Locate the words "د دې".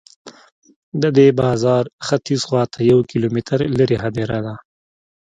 1.01-1.27